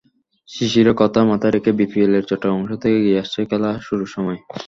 [0.49, 4.39] শিশিরের কথা মাথায় রেখেই বিপিএলের চট্টগ্রাম অংশ থেকে এগিয়ে আসছে খেলা শুরুর সময়।